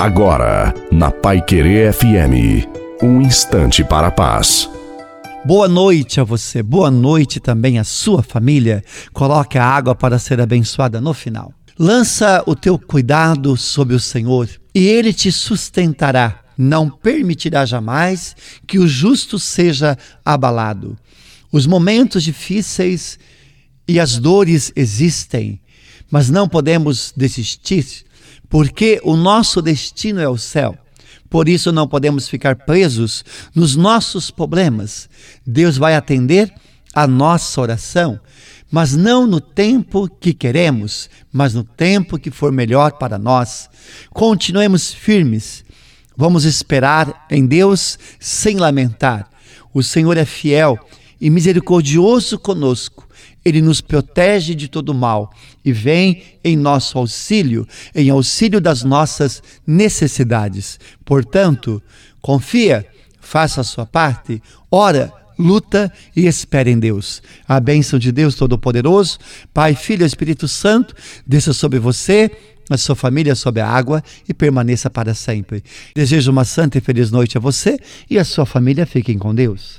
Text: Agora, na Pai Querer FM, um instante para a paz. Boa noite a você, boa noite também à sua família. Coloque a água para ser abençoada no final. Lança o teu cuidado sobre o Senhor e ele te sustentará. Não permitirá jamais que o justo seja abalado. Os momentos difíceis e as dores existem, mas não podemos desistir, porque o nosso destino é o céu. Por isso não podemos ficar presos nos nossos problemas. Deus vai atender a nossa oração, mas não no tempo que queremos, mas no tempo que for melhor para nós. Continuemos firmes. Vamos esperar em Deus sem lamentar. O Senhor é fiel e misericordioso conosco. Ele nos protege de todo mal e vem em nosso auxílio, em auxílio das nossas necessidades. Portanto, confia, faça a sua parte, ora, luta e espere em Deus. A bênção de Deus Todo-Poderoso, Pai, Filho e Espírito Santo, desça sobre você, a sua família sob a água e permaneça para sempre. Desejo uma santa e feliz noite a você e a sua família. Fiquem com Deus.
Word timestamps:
Agora, 0.00 0.72
na 0.90 1.10
Pai 1.10 1.42
Querer 1.44 1.92
FM, 1.92 2.66
um 3.02 3.20
instante 3.20 3.84
para 3.84 4.06
a 4.06 4.10
paz. 4.10 4.66
Boa 5.44 5.68
noite 5.68 6.18
a 6.18 6.24
você, 6.24 6.62
boa 6.62 6.90
noite 6.90 7.38
também 7.38 7.78
à 7.78 7.84
sua 7.84 8.22
família. 8.22 8.82
Coloque 9.12 9.58
a 9.58 9.64
água 9.66 9.94
para 9.94 10.18
ser 10.18 10.40
abençoada 10.40 11.02
no 11.02 11.12
final. 11.12 11.52
Lança 11.78 12.42
o 12.46 12.56
teu 12.56 12.78
cuidado 12.78 13.58
sobre 13.58 13.94
o 13.94 14.00
Senhor 14.00 14.48
e 14.74 14.88
ele 14.88 15.12
te 15.12 15.30
sustentará. 15.30 16.40
Não 16.56 16.88
permitirá 16.88 17.66
jamais 17.66 18.34
que 18.66 18.78
o 18.78 18.88
justo 18.88 19.38
seja 19.38 19.98
abalado. 20.24 20.96
Os 21.52 21.66
momentos 21.66 22.22
difíceis 22.22 23.18
e 23.86 24.00
as 24.00 24.16
dores 24.16 24.72
existem, 24.74 25.60
mas 26.10 26.30
não 26.30 26.48
podemos 26.48 27.12
desistir, 27.14 28.06
porque 28.50 29.00
o 29.04 29.16
nosso 29.16 29.62
destino 29.62 30.20
é 30.20 30.28
o 30.28 30.36
céu. 30.36 30.76
Por 31.30 31.48
isso 31.48 31.70
não 31.70 31.86
podemos 31.86 32.28
ficar 32.28 32.56
presos 32.56 33.24
nos 33.54 33.76
nossos 33.76 34.32
problemas. 34.32 35.08
Deus 35.46 35.78
vai 35.78 35.94
atender 35.94 36.52
a 36.92 37.06
nossa 37.06 37.60
oração, 37.60 38.18
mas 38.68 38.96
não 38.96 39.28
no 39.28 39.40
tempo 39.40 40.08
que 40.08 40.34
queremos, 40.34 41.08
mas 41.32 41.54
no 41.54 41.62
tempo 41.62 42.18
que 42.18 42.32
for 42.32 42.50
melhor 42.50 42.92
para 42.98 43.16
nós. 43.16 43.70
Continuemos 44.12 44.92
firmes. 44.92 45.64
Vamos 46.16 46.44
esperar 46.44 47.26
em 47.30 47.46
Deus 47.46 47.96
sem 48.18 48.56
lamentar. 48.56 49.30
O 49.72 49.84
Senhor 49.84 50.16
é 50.16 50.24
fiel 50.24 50.76
e 51.20 51.28
misericordioso 51.28 52.38
conosco. 52.38 53.08
Ele 53.44 53.60
nos 53.60 53.80
protege 53.80 54.54
de 54.54 54.68
todo 54.68 54.94
mal 54.94 55.32
e 55.64 55.72
vem 55.72 56.22
em 56.42 56.56
nosso 56.56 56.98
auxílio, 56.98 57.66
em 57.94 58.10
auxílio 58.10 58.60
das 58.60 58.82
nossas 58.82 59.42
necessidades. 59.66 60.78
Portanto, 61.04 61.82
confia, 62.20 62.86
faça 63.20 63.60
a 63.60 63.64
sua 63.64 63.86
parte, 63.86 64.42
ora, 64.70 65.12
luta 65.38 65.92
e 66.14 66.26
espere 66.26 66.70
em 66.70 66.78
Deus. 66.78 67.22
A 67.48 67.58
bênção 67.58 67.98
de 67.98 68.12
Deus 68.12 68.34
Todo-Poderoso, 68.34 69.18
Pai, 69.54 69.74
Filho 69.74 70.02
e 70.02 70.06
Espírito 70.06 70.46
Santo, 70.46 70.94
desça 71.26 71.52
sobre 71.52 71.78
você, 71.78 72.30
a 72.68 72.76
sua 72.76 72.94
família 72.94 73.34
sob 73.34 73.60
a 73.60 73.66
água 73.66 74.02
e 74.28 74.32
permaneça 74.32 74.88
para 74.88 75.12
sempre. 75.12 75.64
Desejo 75.94 76.30
uma 76.30 76.44
santa 76.44 76.78
e 76.78 76.80
feliz 76.80 77.10
noite 77.10 77.36
a 77.36 77.40
você 77.40 77.78
e 78.08 78.18
a 78.18 78.24
sua 78.24 78.46
família. 78.46 78.86
Fiquem 78.86 79.18
com 79.18 79.34
Deus. 79.34 79.78